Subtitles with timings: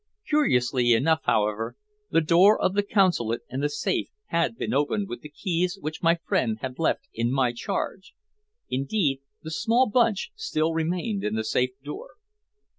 [0.27, 1.75] Curiously enough, however,
[2.09, 6.01] the door of the Consulate and the safe had been opened with the keys which
[6.01, 8.15] my friend had left in my charge.
[8.67, 12.15] Indeed, the small bunch still remained in the safe door.